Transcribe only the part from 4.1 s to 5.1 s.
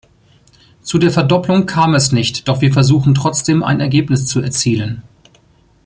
zu erzielen.